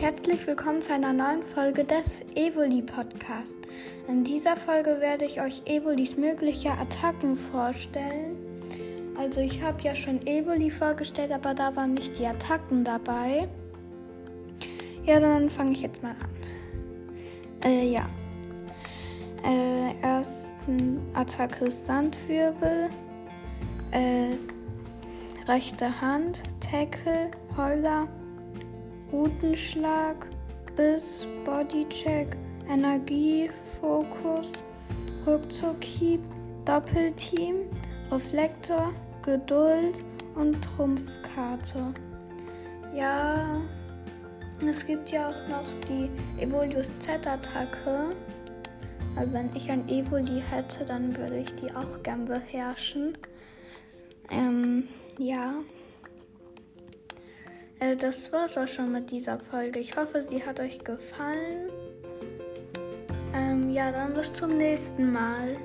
Herzlich 0.00 0.46
willkommen 0.46 0.80
zu 0.80 0.94
einer 0.94 1.12
neuen 1.12 1.42
Folge 1.42 1.84
des 1.84 2.22
Evoli 2.34 2.80
Podcast. 2.80 3.54
In 4.08 4.24
dieser 4.24 4.56
Folge 4.56 4.98
werde 4.98 5.26
ich 5.26 5.42
euch 5.42 5.60
Evolis 5.66 6.16
mögliche 6.16 6.70
Attacken 6.70 7.36
vorstellen. 7.36 8.34
Also 9.18 9.40
ich 9.42 9.60
habe 9.60 9.82
ja 9.82 9.94
schon 9.94 10.26
Evoli 10.26 10.70
vorgestellt, 10.70 11.30
aber 11.32 11.52
da 11.52 11.76
waren 11.76 11.92
nicht 11.92 12.18
die 12.18 12.26
Attacken 12.26 12.82
dabei. 12.82 13.46
Ja, 15.04 15.20
dann 15.20 15.50
fange 15.50 15.72
ich 15.72 15.82
jetzt 15.82 16.02
mal 16.02 16.12
an. 16.12 17.70
Äh, 17.70 17.92
ja. 17.92 18.08
Äh, 19.44 20.00
ersten 20.00 21.02
Attacke 21.12 21.70
Sandwirbel. 21.70 22.88
Äh, 23.90 24.30
rechte 25.46 26.00
Hand, 26.00 26.42
Tackle, 26.58 27.30
Heuler. 27.54 28.08
Routenschlag, 29.12 30.26
Biss, 30.76 31.26
Bodycheck, 31.44 32.36
Energie, 32.68 33.50
Fokus, 33.80 34.52
Rückzughieb, 35.26 36.20
Doppelteam, 36.64 37.56
Reflektor, 38.10 38.92
Geduld 39.22 39.98
und 40.34 40.62
Trumpfkarte. 40.62 41.92
Ja, 42.94 43.60
es 44.66 44.86
gibt 44.86 45.10
ja 45.10 45.28
auch 45.28 45.48
noch 45.48 45.66
die 45.88 46.10
Evolius 46.42 46.92
Z-Attacke. 47.00 48.14
Also 49.16 49.32
wenn 49.32 49.54
ich 49.56 49.70
ein 49.70 49.88
Evoli 49.88 50.42
hätte, 50.50 50.84
dann 50.84 51.16
würde 51.16 51.38
ich 51.38 51.54
die 51.56 51.74
auch 51.74 52.02
gern 52.02 52.26
beherrschen. 52.26 53.14
Ähm, 54.30 54.88
ja. 55.18 55.54
Äh, 57.80 57.96
das 57.96 58.30
war's 58.32 58.56
auch 58.58 58.68
schon 58.68 58.92
mit 58.92 59.10
dieser 59.10 59.38
Folge. 59.38 59.80
Ich 59.80 59.96
hoffe, 59.96 60.20
sie 60.20 60.44
hat 60.44 60.60
euch 60.60 60.84
gefallen. 60.84 61.70
Ähm, 63.34 63.70
ja, 63.70 63.90
dann 63.90 64.12
bis 64.12 64.32
zum 64.32 64.56
nächsten 64.56 65.12
Mal. 65.12 65.56